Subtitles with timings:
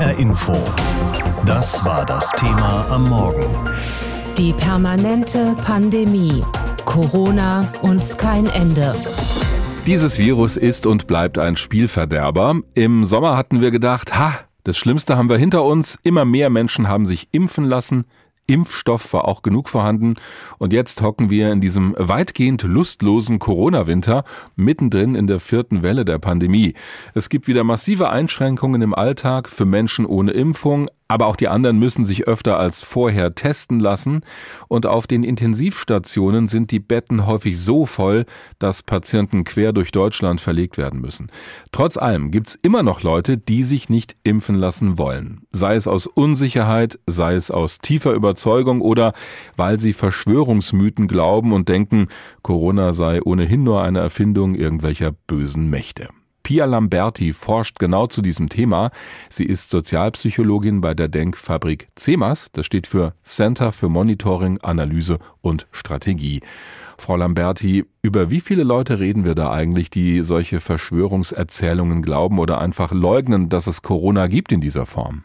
[0.00, 0.54] HR Info.
[1.44, 3.44] Das war das Thema am Morgen.
[4.38, 6.42] Die permanente Pandemie.
[6.86, 8.94] Corona und kein Ende.
[9.86, 12.60] Dieses Virus ist und bleibt ein Spielverderber.
[12.72, 15.98] Im Sommer hatten wir gedacht, ha, das Schlimmste haben wir hinter uns.
[16.02, 18.06] Immer mehr Menschen haben sich impfen lassen.
[18.50, 20.16] Impfstoff war auch genug vorhanden.
[20.58, 24.24] Und jetzt hocken wir in diesem weitgehend lustlosen Corona-Winter
[24.56, 26.74] mittendrin in der vierten Welle der Pandemie.
[27.14, 31.76] Es gibt wieder massive Einschränkungen im Alltag für Menschen ohne Impfung, aber auch die anderen
[31.80, 34.20] müssen sich öfter als vorher testen lassen.
[34.68, 38.26] Und auf den Intensivstationen sind die Betten häufig so voll,
[38.60, 41.26] dass Patienten quer durch Deutschland verlegt werden müssen.
[41.72, 45.40] Trotz allem gibt's immer noch Leute, die sich nicht impfen lassen wollen.
[45.50, 49.12] Sei es aus Unsicherheit, sei es aus tiefer Überzeugung oder
[49.56, 52.06] weil sie Verschwörungsmythen glauben und denken,
[52.42, 56.08] Corona sei ohnehin nur eine Erfindung irgendwelcher bösen Mächte.
[56.50, 58.90] Pia Lamberti forscht genau zu diesem Thema.
[59.28, 62.50] Sie ist Sozialpsychologin bei der Denkfabrik CEMAS.
[62.50, 66.40] Das steht für Center für Monitoring, Analyse und Strategie.
[66.98, 72.60] Frau Lamberti, über wie viele Leute reden wir da eigentlich, die solche Verschwörungserzählungen glauben oder
[72.60, 75.22] einfach leugnen, dass es Corona gibt in dieser Form?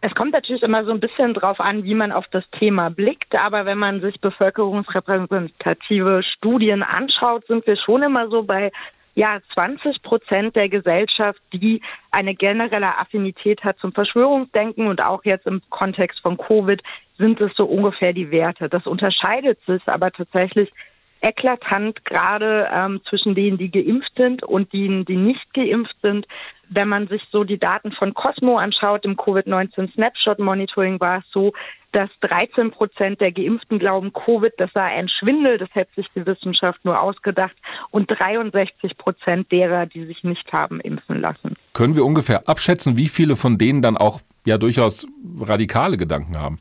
[0.00, 3.34] Es kommt natürlich immer so ein bisschen drauf an, wie man auf das Thema blickt.
[3.34, 8.72] Aber wenn man sich bevölkerungsrepräsentative Studien anschaut, sind wir schon immer so bei
[9.18, 15.44] ja, 20 Prozent der Gesellschaft, die eine generelle Affinität hat zum Verschwörungsdenken und auch jetzt
[15.48, 16.80] im Kontext von Covid
[17.16, 18.68] sind es so ungefähr die Werte.
[18.68, 20.72] Das unterscheidet sich aber tatsächlich
[21.20, 26.26] eklatant gerade ähm, zwischen denen, die geimpft sind und denen, die nicht geimpft sind.
[26.70, 31.24] Wenn man sich so die Daten von Cosmo anschaut, im Covid-19 Snapshot Monitoring war es
[31.32, 31.52] so,
[31.92, 36.26] dass 13 Prozent der Geimpften glauben, Covid, das sei ein Schwindel, das hätte sich die
[36.26, 37.56] Wissenschaft nur ausgedacht
[37.90, 41.54] und 63 Prozent derer, die sich nicht haben impfen lassen.
[41.72, 45.06] Können wir ungefähr abschätzen, wie viele von denen dann auch ja durchaus
[45.40, 46.58] radikale Gedanken haben?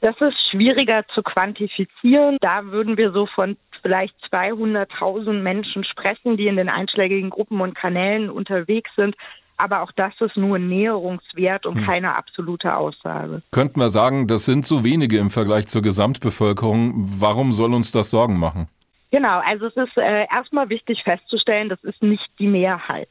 [0.00, 2.36] Das ist schwieriger zu quantifizieren.
[2.40, 7.76] Da würden wir so von vielleicht 200.000 Menschen sprechen, die in den einschlägigen Gruppen und
[7.76, 9.14] Kanälen unterwegs sind.
[9.58, 11.84] Aber auch das ist nur Näherungswert und hm.
[11.84, 13.42] keine absolute Aussage.
[13.52, 16.94] Könnten wir sagen, das sind so wenige im Vergleich zur Gesamtbevölkerung.
[16.96, 18.66] Warum soll uns das Sorgen machen?
[19.12, 23.08] Genau, also es ist äh, erstmal wichtig festzustellen, das ist nicht die Mehrheit.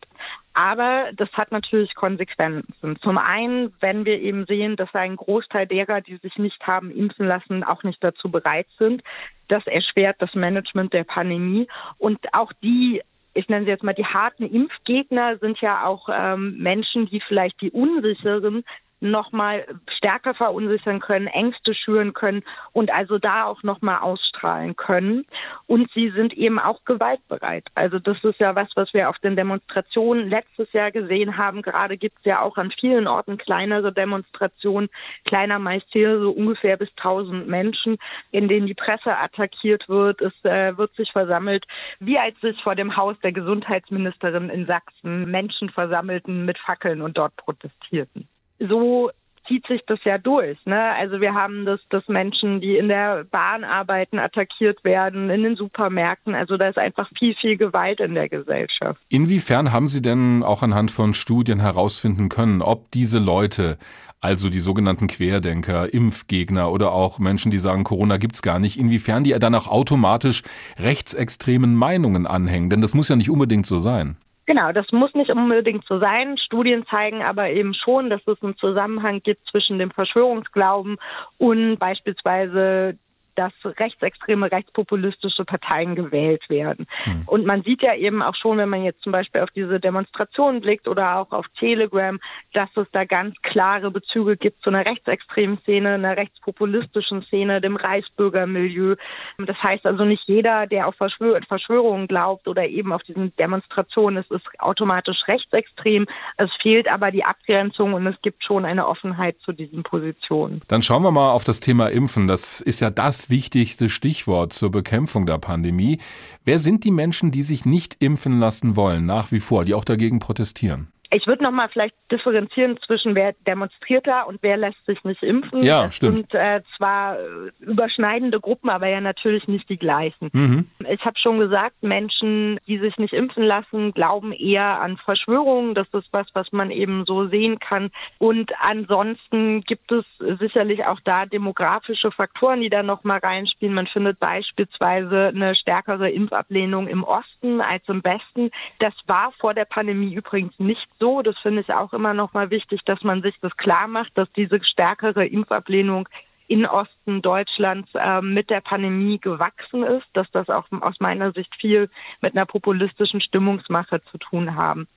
[0.56, 2.98] Aber das hat natürlich Konsequenzen.
[3.02, 7.28] Zum einen, wenn wir eben sehen, dass ein Großteil derer, die sich nicht haben impfen
[7.28, 9.04] lassen, auch nicht dazu bereit sind.
[9.50, 11.68] Das erschwert das Management der Pandemie.
[11.98, 13.02] Und auch die
[13.38, 17.60] ich nenne sie jetzt mal die harten Impfgegner, sind ja auch ähm, Menschen, die vielleicht
[17.60, 18.64] die unsicheren
[19.12, 19.66] nochmal
[19.98, 22.44] stärker verunsichern können, Ängste schüren können
[22.74, 25.26] und also da auch nochmal ausstrahlen können.
[25.68, 27.66] Und sie sind eben auch gewaltbereit.
[27.76, 31.62] Also das ist ja was, was wir auf den Demonstrationen letztes Jahr gesehen haben.
[31.62, 34.90] Gerade gibt es ja auch an vielen Orten kleinere Demonstrationen,
[35.26, 37.98] kleiner meist hier so ungefähr bis 1000 Menschen,
[38.32, 40.22] in denen die Presse attackiert wird.
[40.22, 41.66] Es äh, wird sich versammelt,
[42.00, 47.18] wie als sich vor dem Haus der Gesundheitsministerin in Sachsen Menschen versammelten mit Fackeln und
[47.18, 48.28] dort protestierten
[48.60, 49.10] so
[49.48, 50.58] zieht sich das ja durch.
[50.66, 50.80] Ne?
[50.96, 55.56] Also wir haben das, dass Menschen, die in der Bahn arbeiten, attackiert werden, in den
[55.56, 56.36] Supermärkten.
[56.36, 59.00] Also da ist einfach viel, viel Gewalt in der Gesellschaft.
[59.10, 63.78] Inwiefern haben Sie denn auch anhand von Studien herausfinden können, ob diese Leute,
[64.22, 69.24] also die sogenannten Querdenker, Impfgegner oder auch Menschen, die sagen, Corona gibt's gar nicht, inwiefern
[69.24, 70.44] die dann auch automatisch
[70.80, 72.70] rechtsextremen Meinungen anhängen?
[72.70, 74.18] Denn das muss ja nicht unbedingt so sein.
[74.48, 76.38] Genau, das muss nicht unbedingt so sein.
[76.38, 80.98] Studien zeigen aber eben schon, dass es einen Zusammenhang gibt zwischen dem Verschwörungsglauben
[81.38, 82.98] und beispielsweise
[83.36, 86.88] dass rechtsextreme, rechtspopulistische Parteien gewählt werden.
[87.04, 87.24] Hm.
[87.26, 90.62] Und man sieht ja eben auch schon, wenn man jetzt zum Beispiel auf diese Demonstrationen
[90.62, 92.20] blickt oder auch auf Telegram,
[92.54, 97.76] dass es da ganz klare Bezüge gibt zu einer rechtsextremen Szene, einer rechtspopulistischen Szene, dem
[97.76, 98.96] Reichsbürgermilieu.
[99.38, 104.24] Das heißt also nicht jeder, der auf Verschwör Verschwörungen glaubt oder eben auf diesen Demonstrationen
[104.24, 106.06] ist, ist automatisch rechtsextrem.
[106.38, 110.62] Es fehlt aber die Abgrenzung und es gibt schon eine Offenheit zu diesen Positionen.
[110.68, 112.28] Dann schauen wir mal auf das Thema Impfen.
[112.28, 116.00] Das ist ja das wichtigste Stichwort zur Bekämpfung der Pandemie.
[116.44, 119.86] Wer sind die Menschen, die sich nicht impfen lassen wollen, nach wie vor, die auch
[119.86, 120.88] dagegen protestieren?
[121.12, 125.24] Ich würde noch mal vielleicht differenzieren zwischen wer demonstriert da und wer lässt sich nicht
[125.24, 125.64] impfen.
[125.64, 126.20] Ja, stimmt.
[126.20, 130.30] Und äh, zwar äh, überschneidende Gruppen, aber ja natürlich nicht die gleichen.
[130.34, 130.70] Mhm.
[130.90, 135.76] Ich habe schon gesagt, Menschen, die sich nicht impfen lassen, glauben eher an Verschwörungen.
[135.76, 137.92] Das ist was, was man eben so sehen kann.
[138.18, 140.06] Und ansonsten gibt es
[140.40, 143.76] sicherlich auch da demografische Faktoren, die da noch mal reinspielen.
[143.76, 148.52] Man findet beispielsweise eine stärkere Impfablehnung im Osten als im Westen.
[148.80, 152.50] Das war vor der Pandemie übrigens nicht so das finde ich auch immer noch mal
[152.50, 156.08] wichtig, dass man sich das klar macht, dass diese stärkere Impfablehnung
[156.48, 161.54] in Osten Deutschlands äh, mit der Pandemie gewachsen ist, dass das auch aus meiner Sicht
[161.56, 161.90] viel
[162.22, 164.88] mit einer populistischen Stimmungsmache zu tun haben.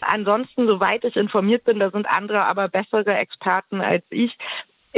[0.00, 4.36] Ansonsten, soweit ich informiert bin, da sind andere aber bessere Experten als ich,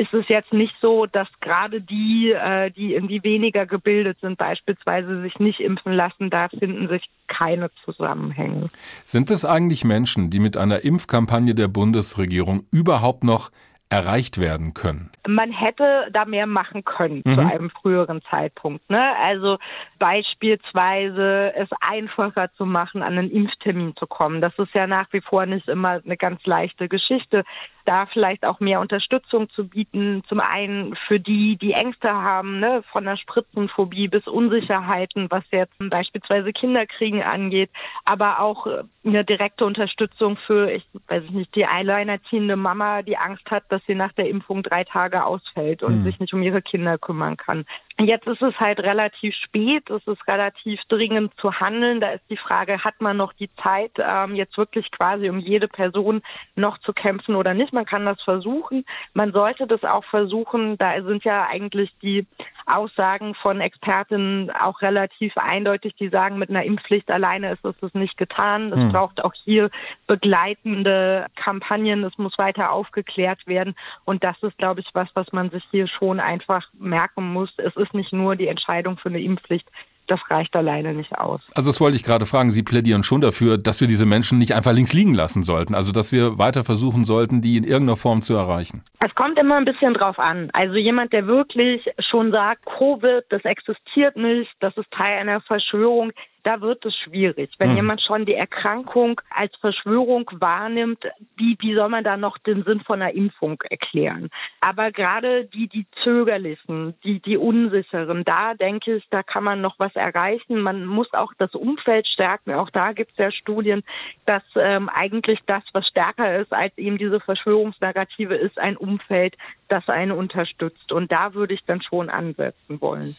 [0.01, 5.21] ist es jetzt nicht so, dass gerade die, äh, die irgendwie weniger gebildet sind, beispielsweise
[5.21, 8.71] sich nicht impfen lassen, da finden sich keine Zusammenhänge.
[9.05, 13.51] Sind es eigentlich Menschen, die mit einer Impfkampagne der Bundesregierung überhaupt noch
[13.91, 15.11] erreicht werden können?
[15.27, 17.35] Man hätte da mehr machen können mhm.
[17.35, 18.89] zu einem früheren Zeitpunkt.
[18.89, 19.17] Ne?
[19.23, 19.59] Also
[19.99, 24.41] beispielsweise es einfacher zu machen, an einen Impftermin zu kommen.
[24.41, 27.45] Das ist ja nach wie vor nicht immer eine ganz leichte Geschichte.
[27.85, 30.23] Da vielleicht auch mehr Unterstützung zu bieten.
[30.29, 32.85] Zum einen für die, die Ängste haben, ne?
[32.93, 37.71] von der Spritzenphobie bis Unsicherheiten, was jetzt beispielsweise Kinderkriegen angeht,
[38.05, 43.51] aber auch äh, eine direkte Unterstützung für, ich weiß nicht, die alleinerziehende Mama, die Angst
[43.51, 46.05] hat, dass dass sie nach der Impfung drei Tage ausfällt und mhm.
[46.05, 47.65] sich nicht um ihre Kinder kümmern kann.
[48.07, 52.01] Jetzt ist es halt relativ spät, es ist relativ dringend zu handeln.
[52.01, 55.69] Da ist die Frage, hat man noch die Zeit, ähm, jetzt wirklich quasi um jede
[55.69, 56.23] Person
[56.57, 57.75] noch zu kämpfen oder nicht?
[57.75, 58.87] Man kann das versuchen.
[59.13, 60.79] Man sollte das auch versuchen.
[60.79, 62.27] Da sind ja eigentlich die
[62.67, 68.17] Aussagen von Expertinnen auch relativ eindeutig, die sagen, mit einer Impfpflicht alleine ist es nicht
[68.17, 68.73] getan.
[68.73, 68.93] Es mhm.
[68.93, 69.71] braucht auch hier
[70.07, 72.05] begleitende Kampagnen.
[72.05, 73.75] Es muss weiter aufgeklärt werden.
[74.05, 77.53] Und das ist, glaube ich, was, was man sich hier schon einfach merken muss.
[77.59, 79.69] Es ist ist nicht nur die Entscheidung für eine Impfpflicht.
[80.07, 81.41] Das reicht alleine nicht aus.
[81.55, 82.51] Also das wollte ich gerade fragen.
[82.51, 85.73] Sie plädieren schon dafür, dass wir diese Menschen nicht einfach links liegen lassen sollten.
[85.75, 88.83] Also dass wir weiter versuchen sollten, die in irgendeiner Form zu erreichen.
[89.05, 90.51] Es kommt immer ein bisschen drauf an.
[90.53, 96.11] Also jemand, der wirklich schon sagt, Covid, das existiert nicht, das ist Teil einer Verschwörung,
[96.43, 97.51] da wird es schwierig.
[97.59, 97.77] Wenn mhm.
[97.77, 101.05] jemand schon die Erkrankung als Verschwörung wahrnimmt,
[101.37, 104.31] wie, wie soll man da noch den Sinn von einer Impfung erklären?
[104.61, 109.79] Aber gerade die, die Zögerlichen, die, die Unsicheren, da denke ich, da kann man noch
[109.79, 110.61] was erreichen.
[110.61, 112.55] Man muss auch das Umfeld stärken.
[112.55, 113.83] Auch da gibt es ja Studien,
[114.27, 119.37] dass ähm, eigentlich das, was stärker ist als eben diese Verschwörungsnarrative, ist ein Umfeld,
[119.69, 120.93] das einen unterstützt.
[120.93, 123.15] Und da würde ich dann schon ansetzen wollen.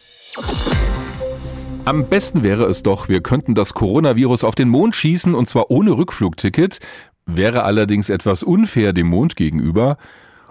[1.84, 5.68] Am besten wäre es doch, wir könnten das Coronavirus auf den Mond schießen und zwar
[5.70, 6.78] ohne Rückflugticket,
[7.26, 9.96] wäre allerdings etwas unfair dem Mond gegenüber.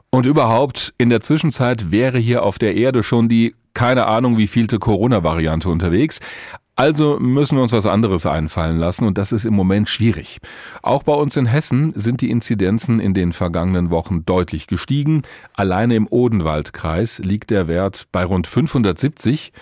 [0.10, 4.48] Und überhaupt, in der Zwischenzeit wäre hier auf der Erde schon die keine Ahnung wie
[4.48, 6.19] vielte Corona-Variante unterwegs.
[6.75, 10.39] Also müssen wir uns was anderes einfallen lassen und das ist im Moment schwierig.
[10.81, 15.22] Auch bei uns in Hessen sind die Inzidenzen in den vergangenen Wochen deutlich gestiegen.
[15.54, 19.54] Alleine im Odenwaldkreis liegt der Wert bei rund 570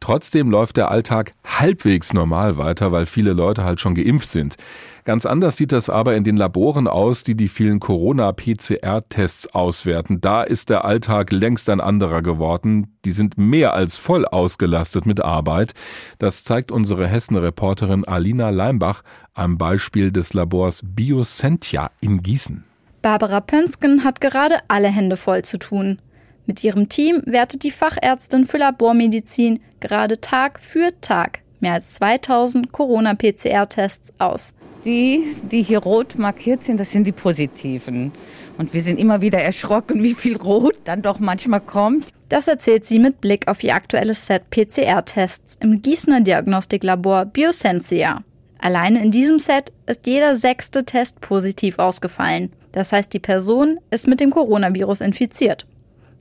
[0.00, 4.56] Trotzdem läuft der Alltag halbwegs normal weiter, weil viele Leute halt schon geimpft sind.
[5.04, 10.20] Ganz anders sieht das aber in den Laboren aus, die die vielen Corona-PCR-Tests auswerten.
[10.20, 12.96] Da ist der Alltag längst ein anderer geworden.
[13.04, 15.72] Die sind mehr als voll ausgelastet mit Arbeit.
[16.18, 19.02] Das zeigt unsere Hessen-Reporterin Alina Leimbach
[19.34, 22.64] am Beispiel des Labors Biosentia in Gießen.
[23.02, 25.98] Barbara Pönsken hat gerade alle Hände voll zu tun.
[26.46, 32.72] Mit ihrem Team wertet die Fachärztin für Labormedizin gerade Tag für Tag mehr als 2000
[32.72, 34.52] Corona-PCR-Tests aus.
[34.84, 38.12] Die, die hier rot markiert sind, das sind die positiven.
[38.56, 42.06] Und wir sind immer wieder erschrocken, wie viel Rot dann doch manchmal kommt.
[42.30, 48.22] Das erzählt sie mit Blick auf ihr aktuelles Set PCR-Tests im Gießener Diagnostiklabor Biosensia.
[48.58, 52.50] Alleine in diesem Set ist jeder sechste Test positiv ausgefallen.
[52.72, 55.66] Das heißt, die Person ist mit dem Coronavirus infiziert.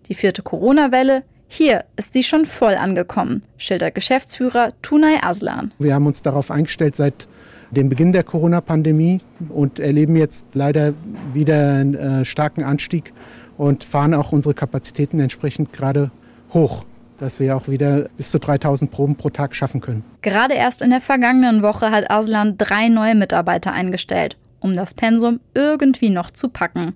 [0.09, 5.71] Die vierte Corona-Welle, hier ist sie schon voll angekommen, schildert Geschäftsführer Tunay Aslan.
[5.77, 7.27] Wir haben uns darauf eingestellt seit
[7.69, 10.93] dem Beginn der Corona-Pandemie und erleben jetzt leider
[11.33, 13.13] wieder einen äh, starken Anstieg
[13.57, 16.11] und fahren auch unsere Kapazitäten entsprechend gerade
[16.53, 16.85] hoch
[17.19, 20.05] dass wir auch wieder bis zu 3000 Proben pro Tag schaffen können.
[20.21, 25.41] Gerade erst in der vergangenen Woche hat Aslan drei neue Mitarbeiter eingestellt, um das Pensum
[25.53, 26.95] irgendwie noch zu packen.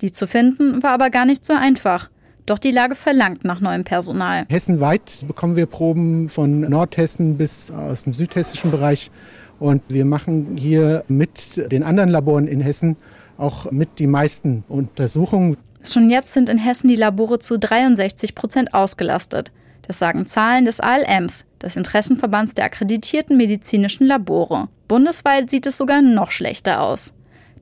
[0.00, 2.10] Die zu finden war aber gar nicht so einfach.
[2.50, 4.44] Doch die Lage verlangt nach neuem Personal.
[4.48, 9.12] Hessenweit bekommen wir Proben von Nordhessen bis aus dem südhessischen Bereich.
[9.60, 12.96] Und wir machen hier mit den anderen Laboren in Hessen
[13.38, 15.58] auch mit die meisten Untersuchungen.
[15.84, 19.52] Schon jetzt sind in Hessen die Labore zu 63 Prozent ausgelastet.
[19.86, 24.66] Das sagen Zahlen des ALMs, des Interessenverbands der akkreditierten medizinischen Labore.
[24.88, 27.14] Bundesweit sieht es sogar noch schlechter aus.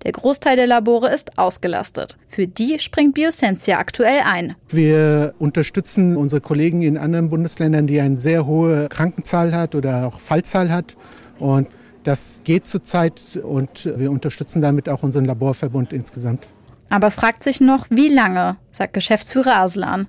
[0.04, 2.16] Der Großteil der Labore ist ausgelastet.
[2.28, 4.54] Für die springt Biosensia aktuell ein.
[4.68, 10.20] Wir unterstützen unsere Kollegen in anderen Bundesländern, die eine sehr hohe Krankenzahl hat oder auch
[10.20, 10.96] Fallzahl hat.
[11.38, 11.68] Und
[12.04, 16.46] Das geht zurzeit und wir unterstützen damit auch unseren Laborverbund insgesamt.
[16.88, 20.08] Aber fragt sich noch, wie lange, sagt Geschäftsführer Aslan.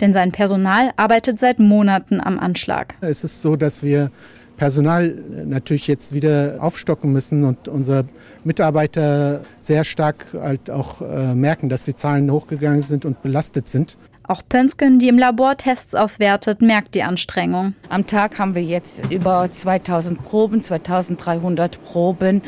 [0.00, 2.94] Denn sein Personal arbeitet seit Monaten am Anschlag.
[3.00, 4.12] Es ist so, dass wir
[4.60, 5.14] Personal
[5.46, 8.04] natürlich jetzt wieder aufstocken müssen und unsere
[8.44, 13.96] Mitarbeiter sehr stark halt auch äh, merken, dass die Zahlen hochgegangen sind und belastet sind.
[14.22, 17.72] Auch Pönsken, die im Labor Tests auswertet, merkt die Anstrengung.
[17.88, 22.42] Am Tag haben wir jetzt über 2000 Proben, 2300 Proben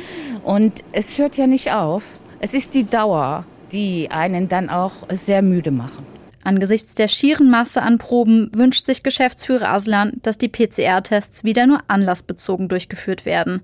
[0.45, 2.05] und es hört ja nicht auf.
[2.41, 6.12] Es ist die Dauer, die einen dann auch sehr müde machen.
[6.45, 11.81] Angesichts der schieren Masse an Proben wünscht sich Geschäftsführer Aslan, dass die PCR-Tests wieder nur
[11.89, 13.63] anlassbezogen durchgeführt werden.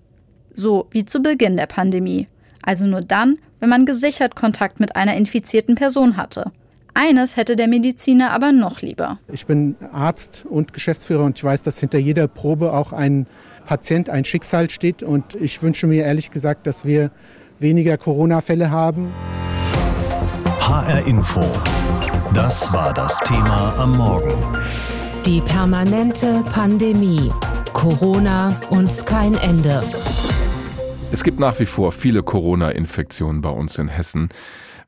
[0.55, 2.29] So wie zu Beginn der Pandemie.
[2.63, 6.53] Also nur dann, wenn man gesichert Kontakt mit einer infizierten Person hatte.
[6.95, 9.19] Eines hätte der Mediziner aber noch lieber.
[9.33, 13.27] Ich bin Arzt und Geschäftsführer und ich weiß, dass hinter jeder Probe auch ein
[13.67, 15.03] Patient, ein Schicksal steht.
[15.03, 17.11] Und ich wünsche mir ehrlich gesagt, dass wir
[17.59, 19.13] weniger Corona-Fälle haben.
[20.61, 21.41] HR Info.
[22.35, 24.33] Das war das Thema am Morgen.
[25.25, 27.33] Die permanente Pandemie.
[27.73, 29.83] Corona und kein Ende.
[31.11, 34.29] Es gibt nach wie vor viele Corona-Infektionen bei uns in Hessen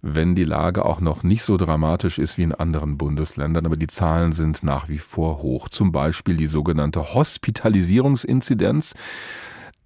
[0.02, 3.86] wenn die Lage auch noch nicht so dramatisch ist wie in anderen Bundesländern, aber die
[3.86, 5.68] Zahlen sind nach wie vor hoch.
[5.68, 8.94] Zum Beispiel die sogenannte Hospitalisierungsinzidenz.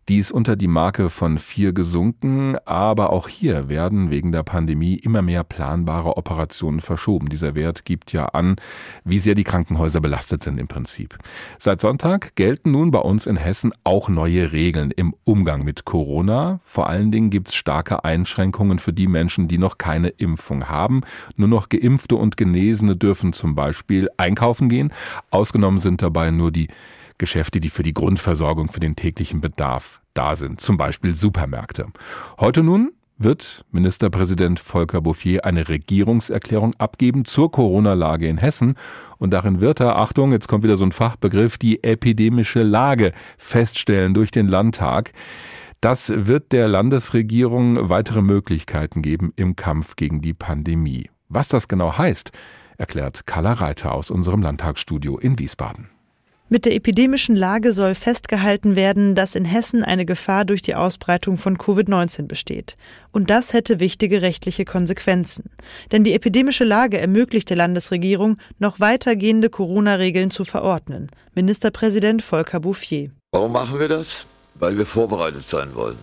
[0.09, 4.97] Die ist unter die Marke von vier gesunken, aber auch hier werden wegen der Pandemie
[4.97, 7.31] immer mehr planbare Operationen verschoben.
[7.31, 8.57] Dieser Wert gibt ja an,
[9.05, 11.17] wie sehr die Krankenhäuser belastet sind im Prinzip.
[11.59, 16.61] Seit Sonntag gelten nun bei uns in Hessen auch neue Regeln im Umgang mit Corona.
[16.65, 21.01] Vor allen Dingen gibt es starke Einschränkungen für die Menschen, die noch keine Impfung haben.
[21.37, 24.93] Nur noch Geimpfte und Genesene dürfen zum Beispiel einkaufen gehen.
[25.31, 26.69] Ausgenommen sind dabei nur die
[27.19, 31.89] Geschäfte, die für die Grundversorgung, für den täglichen Bedarf da sind, zum Beispiel Supermärkte.
[32.39, 38.75] Heute nun wird Ministerpräsident Volker Bouffier eine Regierungserklärung abgeben zur Corona-Lage in Hessen.
[39.19, 44.15] Und darin wird er, Achtung, jetzt kommt wieder so ein Fachbegriff, die epidemische Lage feststellen
[44.15, 45.13] durch den Landtag.
[45.81, 51.11] Das wird der Landesregierung weitere Möglichkeiten geben im Kampf gegen die Pandemie.
[51.29, 52.33] Was das genau heißt,
[52.79, 55.94] erklärt Carla Reiter aus unserem Landtagsstudio in Wiesbaden.
[56.55, 61.37] Mit der epidemischen Lage soll festgehalten werden, dass in Hessen eine Gefahr durch die Ausbreitung
[61.37, 62.77] von Covid-19 besteht.
[63.11, 65.51] Und das hätte wichtige rechtliche Konsequenzen.
[65.91, 71.11] Denn die epidemische Lage ermöglicht der Landesregierung, noch weitergehende Corona-Regeln zu verordnen.
[71.35, 73.11] Ministerpräsident Volker Bouffier.
[73.33, 74.25] Warum machen wir das?
[74.55, 75.99] Weil wir vorbereitet sein wollen.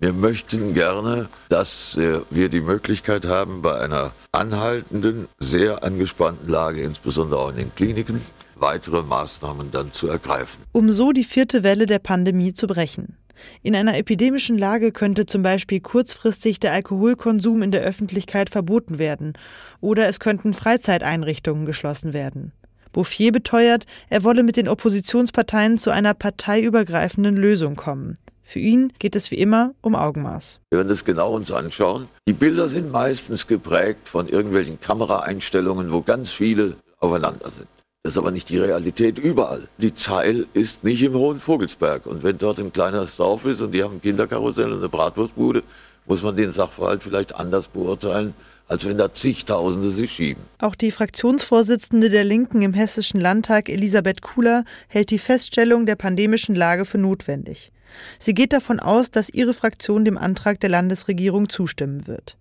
[0.00, 7.38] Wir möchten gerne, dass wir die Möglichkeit haben, bei einer anhaltenden, sehr angespannten Lage, insbesondere
[7.38, 8.20] auch in den Kliniken,
[8.62, 10.64] weitere Maßnahmen dann zu ergreifen.
[10.72, 13.18] Um so die vierte Welle der Pandemie zu brechen.
[13.62, 19.34] In einer epidemischen Lage könnte zum Beispiel kurzfristig der Alkoholkonsum in der Öffentlichkeit verboten werden
[19.80, 22.52] oder es könnten Freizeiteinrichtungen geschlossen werden.
[22.92, 28.16] Bouffier beteuert, er wolle mit den Oppositionsparteien zu einer parteiübergreifenden Lösung kommen.
[28.42, 30.60] Für ihn geht es wie immer um Augenmaß.
[30.70, 32.08] Wir werden das genau uns anschauen.
[32.28, 37.68] Die Bilder sind meistens geprägt von irgendwelchen Kameraeinstellungen, wo ganz viele aufeinander sind.
[38.04, 39.68] Das ist aber nicht die Realität überall.
[39.78, 42.04] Die Zeil ist nicht im Hohen Vogelsberg.
[42.06, 45.62] Und wenn dort ein kleines Dorf ist und die haben ein Kinderkarussell und eine Bratwurstbude,
[46.06, 48.34] muss man den Sachverhalt vielleicht anders beurteilen,
[48.66, 50.42] als wenn da zigtausende sich schieben.
[50.58, 56.56] Auch die Fraktionsvorsitzende der Linken im Hessischen Landtag, Elisabeth Kuhler, hält die Feststellung der pandemischen
[56.56, 57.70] Lage für notwendig.
[58.18, 62.36] Sie geht davon aus, dass ihre Fraktion dem Antrag der Landesregierung zustimmen wird.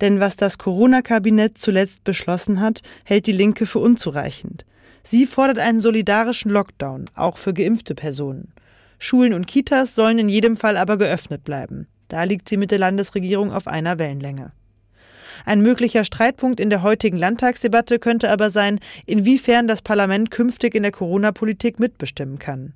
[0.00, 4.64] Denn was das Corona-Kabinett zuletzt beschlossen hat, hält die Linke für unzureichend.
[5.04, 8.52] Sie fordert einen solidarischen Lockdown, auch für geimpfte Personen.
[8.98, 11.86] Schulen und Kitas sollen in jedem Fall aber geöffnet bleiben.
[12.08, 14.52] Da liegt sie mit der Landesregierung auf einer Wellenlänge.
[15.44, 20.82] Ein möglicher Streitpunkt in der heutigen Landtagsdebatte könnte aber sein, inwiefern das Parlament künftig in
[20.84, 22.74] der Corona-Politik mitbestimmen kann.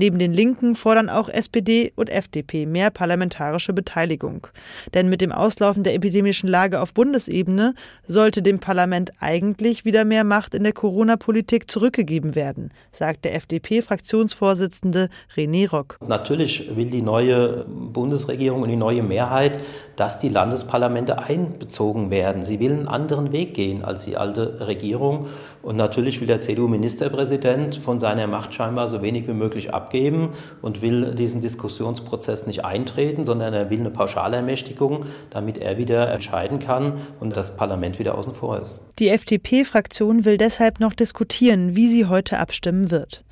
[0.00, 4.46] Neben den Linken fordern auch SPD und FDP mehr parlamentarische Beteiligung.
[4.94, 7.74] Denn mit dem Auslaufen der epidemischen Lage auf Bundesebene
[8.06, 15.08] sollte dem Parlament eigentlich wieder mehr Macht in der Corona-Politik zurückgegeben werden, sagt der FDP-Fraktionsvorsitzende
[15.34, 15.98] René Rock.
[16.06, 19.58] Natürlich will die neue Bundesregierung und die neue Mehrheit,
[19.96, 22.44] dass die Landesparlamente einbezogen werden.
[22.44, 25.26] Sie will einen anderen Weg gehen als die alte Regierung.
[25.60, 30.30] Und natürlich will der CDU-Ministerpräsident von seiner Macht scheinbar so wenig wie möglich ab abgeben
[30.60, 36.58] und will diesen Diskussionsprozess nicht eintreten, sondern er will eine Pauschalermächtigung, damit er wieder entscheiden
[36.58, 38.82] kann und das Parlament wieder außen vor ist.
[38.98, 43.24] Die FDP-Fraktion will deshalb noch diskutieren, wie sie heute abstimmen wird.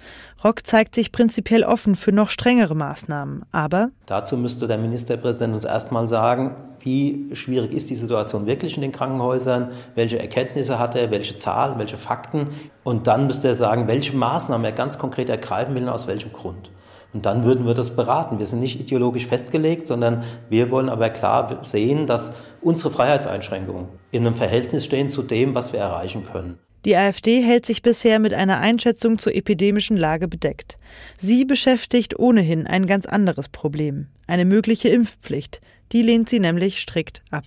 [0.45, 5.65] Rock zeigt sich prinzipiell offen für noch strengere Maßnahmen, aber dazu müsste der Ministerpräsident uns
[5.65, 11.11] erstmal sagen, wie schwierig ist die Situation wirklich in den Krankenhäusern, welche Erkenntnisse hat er,
[11.11, 12.49] welche Zahlen, welche Fakten
[12.85, 16.33] und dann müsste er sagen, welche Maßnahmen er ganz konkret ergreifen will und aus welchem
[16.33, 16.71] Grund.
[17.15, 18.39] Und dann würden wir das beraten.
[18.39, 24.27] Wir sind nicht ideologisch festgelegt, sondern wir wollen aber klar sehen, dass unsere Freiheitseinschränkungen in
[24.27, 26.59] einem Verhältnis stehen zu dem, was wir erreichen können.
[26.87, 30.79] Die AfD hält sich bisher mit einer Einschätzung zur epidemischen Lage bedeckt.
[31.17, 35.61] Sie beschäftigt ohnehin ein ganz anderes Problem, eine mögliche Impfpflicht.
[35.91, 37.43] Die lehnt sie nämlich strikt ab.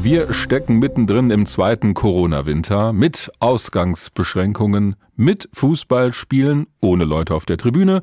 [0.00, 8.00] Wir stecken mittendrin im zweiten Corona-Winter mit Ausgangsbeschränkungen, mit Fußballspielen ohne Leute auf der Tribüne,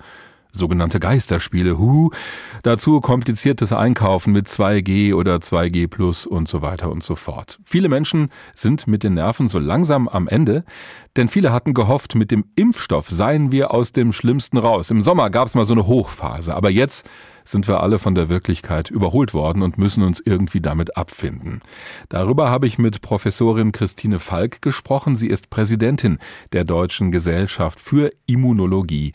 [0.51, 2.11] sogenannte Geisterspiele, hu,
[2.63, 7.59] dazu kompliziertes Einkaufen mit 2G oder 2G Plus und so weiter und so fort.
[7.63, 10.63] Viele Menschen sind mit den Nerven so langsam am Ende,
[11.15, 14.91] denn viele hatten gehofft, mit dem Impfstoff seien wir aus dem Schlimmsten raus.
[14.91, 17.05] Im Sommer gab es mal so eine Hochphase, aber jetzt
[17.51, 21.59] sind wir alle von der Wirklichkeit überholt worden und müssen uns irgendwie damit abfinden.
[22.09, 25.17] Darüber habe ich mit Professorin Christine Falk gesprochen.
[25.17, 26.17] Sie ist Präsidentin
[26.53, 29.11] der Deutschen Gesellschaft für Immunologie.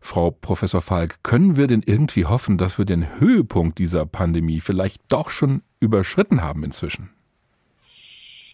[0.00, 5.02] Frau Professor Falk, können wir denn irgendwie hoffen, dass wir den Höhepunkt dieser Pandemie vielleicht
[5.08, 7.10] doch schon überschritten haben inzwischen?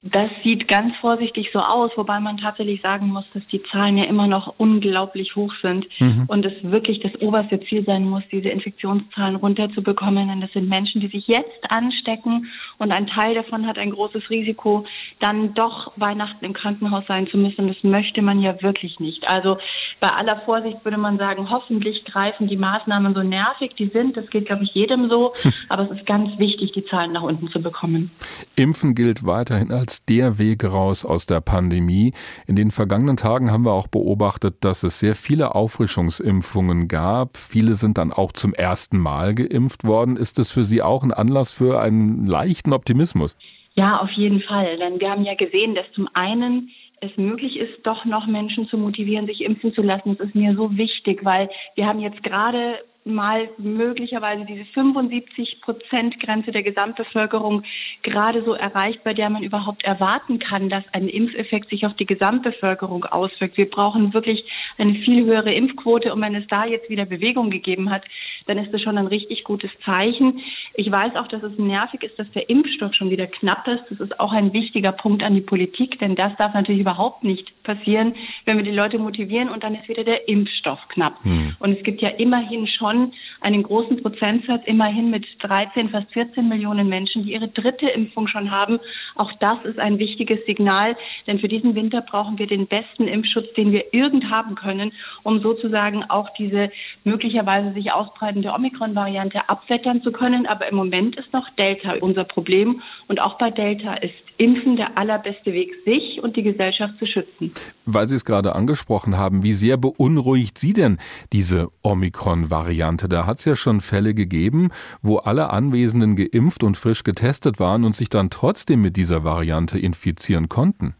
[0.07, 4.05] Das sieht ganz vorsichtig so aus, wobei man tatsächlich sagen muss, dass die Zahlen ja
[4.05, 6.25] immer noch unglaublich hoch sind mhm.
[6.27, 10.29] und es wirklich das oberste Ziel sein muss, diese Infektionszahlen runterzubekommen.
[10.29, 14.29] Denn das sind Menschen, die sich jetzt anstecken und ein Teil davon hat ein großes
[14.29, 14.85] Risiko,
[15.21, 17.69] dann doch Weihnachten im Krankenhaus sein zu müssen.
[17.69, 19.27] Das möchte man ja wirklich nicht.
[19.31, 19.57] Also
[20.01, 24.19] bei aller Vorsicht würde man sagen, hoffentlich greifen die Maßnahmen so nervig, die sind.
[24.19, 25.33] Das geht, glaube ich, jedem so.
[25.71, 28.11] Aber es ist ganz wichtig, die Zahlen nach unten zu bekommen.
[28.55, 32.13] Impfen gilt weiterhin als als der Weg raus aus der Pandemie.
[32.49, 37.37] In den vergangenen Tagen haben wir auch beobachtet, dass es sehr viele Auffrischungsimpfungen gab.
[37.37, 40.17] Viele sind dann auch zum ersten Mal geimpft worden.
[40.17, 43.37] Ist das für Sie auch ein Anlass für einen leichten Optimismus?
[43.77, 44.79] Ja, auf jeden Fall.
[44.79, 48.77] Denn wir haben ja gesehen, dass zum einen es möglich ist, doch noch Menschen zu
[48.77, 50.17] motivieren, sich impfen zu lassen.
[50.17, 56.19] Das ist mir so wichtig, weil wir haben jetzt gerade mal möglicherweise diese 75 Prozent
[56.21, 57.63] Grenze der Gesamtbevölkerung
[58.03, 62.07] gerade so erreicht, bei der man überhaupt erwarten kann, dass ein Impfeffekt sich auf die
[62.07, 63.57] Gesamtbevölkerung auswirkt.
[63.57, 64.45] Wir brauchen wirklich
[64.79, 68.05] eine viel höhere Impfquote und wenn es da jetzt wieder Bewegung gegeben hat,
[68.47, 70.41] dann ist das schon ein richtig gutes Zeichen.
[70.75, 73.85] Ich weiß auch, dass es nervig ist, dass der Impfstoff schon wieder knapp ist.
[73.91, 77.51] Das ist auch ein wichtiger Punkt an die Politik, denn das darf natürlich überhaupt nicht
[77.65, 81.23] passieren, wenn wir die Leute motivieren und dann ist wieder der Impfstoff knapp.
[81.25, 81.57] Hm.
[81.59, 83.13] Und es gibt ja immerhin schon schon
[83.45, 88.51] einen großen Prozentsatz, immerhin mit 13, fast 14 Millionen Menschen, die ihre dritte Impfung schon
[88.51, 88.81] haben.
[89.17, 93.53] Auch das ist ein wichtiges Signal, denn für diesen Winter brauchen wir den besten Impfschutz,
[93.55, 96.71] den wir irgend haben können, um sozusagen auch diese
[97.05, 100.47] möglicherweise sich ausbreitende Omikron-Variante abwettern zu können.
[100.47, 104.99] Aber im Moment ist noch Delta unser Problem und auch bei Delta ist Impfen der
[104.99, 107.53] allerbeste Weg, sich und die Gesellschaft zu schützen.
[107.87, 110.99] Weil Sie es gerade angesprochen haben, wie sehr beunruhigt Sie denn
[111.33, 113.09] diese Omikron-Variante?
[113.09, 114.71] Da hat es ja schon Fälle gegeben,
[115.03, 119.79] wo alle Anwesenden geimpft und frisch getestet waren und sich dann trotzdem mit dieser Variante
[119.79, 120.95] infizieren konnten.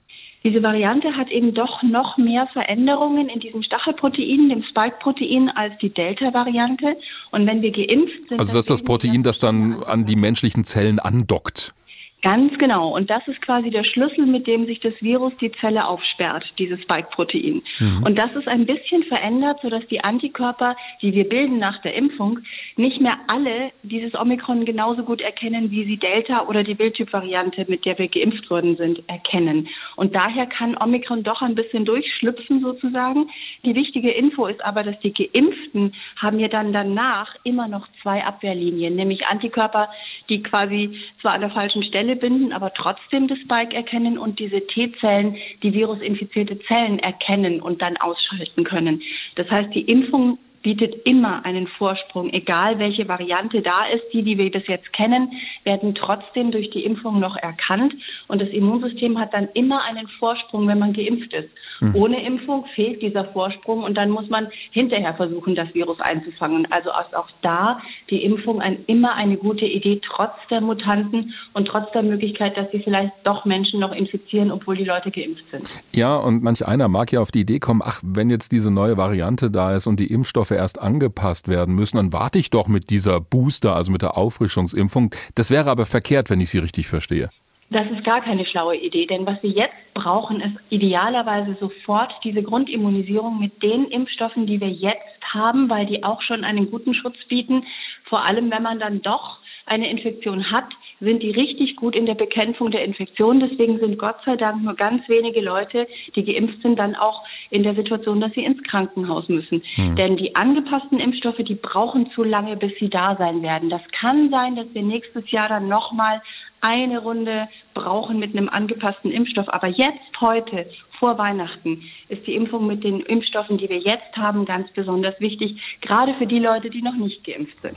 [0.47, 5.89] Diese Variante hat eben doch noch mehr Veränderungen in diesem Stachelprotein, dem Spike-Protein, als die
[5.89, 6.97] Delta-Variante.
[7.31, 8.39] Und wenn wir geimpft sind.
[8.39, 11.75] Also das ist das Protein, das dann an die menschlichen Zellen andockt.
[12.25, 12.89] Ganz genau.
[12.89, 16.81] Und das ist quasi der Schlüssel, mit dem sich das Virus die Zelle aufsperrt, dieses
[16.81, 17.61] Spike-Protein.
[17.79, 18.03] Mhm.
[18.03, 22.39] Und das ist ein bisschen verändert, sodass die Antikörper, die wir bilden nach der Impfung,
[22.77, 27.85] nicht mehr alle dieses Omikron genauso gut erkennen, wie sie Delta oder die Wildtyp-Variante, mit
[27.85, 29.69] der wir geimpft worden sind, erkennen.
[29.97, 33.29] Und daher kann Omikron doch ein bisschen durchschlüpfen sozusagen.
[33.67, 38.25] Die wichtige Info ist aber, dass die Geimpften haben ja dann danach immer noch zwei
[38.25, 39.91] Abwehrlinien, nämlich Antikörper,
[40.31, 44.67] die quasi zwar an der falschen Stelle binden, aber trotzdem das Spike erkennen und diese
[44.67, 49.03] T-Zellen, die virusinfizierte Zellen erkennen und dann ausschalten können.
[49.37, 54.03] Das heißt, die Impfung bietet immer einen Vorsprung, egal welche Variante da ist.
[54.13, 55.31] Die, die wir bis jetzt kennen,
[55.63, 57.95] werden trotzdem durch die Impfung noch erkannt.
[58.27, 61.51] Und das Immunsystem hat dann immer einen Vorsprung, wenn man geimpft ist.
[61.81, 61.95] Mhm.
[61.95, 66.67] Ohne Impfung fehlt dieser Vorsprung und dann muss man hinterher versuchen, das Virus einzufangen.
[66.71, 71.67] Also ist auch da die Impfung ein, immer eine gute Idee, trotz der Mutanten und
[71.67, 75.69] trotz der Möglichkeit, dass sie vielleicht doch Menschen noch infizieren, obwohl die Leute geimpft sind.
[75.93, 78.97] Ja, und manch einer mag ja auf die Idee kommen, ach, wenn jetzt diese neue
[78.97, 82.91] Variante da ist und die Impfstoffe erst angepasst werden müssen, dann warte ich doch mit
[82.91, 85.15] dieser Booster, also mit der Auffrischungsimpfung.
[85.35, 87.31] Das wäre aber verkehrt, wenn ich Sie richtig verstehe.
[87.71, 92.43] Das ist gar keine schlaue Idee, denn was wir jetzt brauchen, ist idealerweise sofort diese
[92.43, 97.17] Grundimmunisierung mit den Impfstoffen, die wir jetzt haben, weil die auch schon einen guten Schutz
[97.29, 97.65] bieten.
[98.05, 100.67] Vor allem, wenn man dann doch eine Infektion hat,
[101.01, 103.41] sind die richtig gut in der Bekämpfung der Infektion.
[103.41, 107.63] Deswegen sind Gott sei Dank nur ganz wenige Leute, die geimpft sind, dann auch in
[107.63, 109.63] der Situation, dass sie ins Krankenhaus müssen.
[109.75, 109.97] Hm.
[109.97, 113.71] Denn die angepassten Impfstoffe, die brauchen zu lange, bis sie da sein werden.
[113.71, 116.23] Das kann sein, dass wir nächstes Jahr dann nochmal
[116.61, 119.49] eine Runde brauchen mit einem angepassten Impfstoff.
[119.49, 120.67] Aber jetzt, heute,
[120.99, 125.61] vor Weihnachten, ist die Impfung mit den Impfstoffen, die wir jetzt haben, ganz besonders wichtig,
[125.83, 127.77] gerade für die Leute, die noch nicht geimpft sind.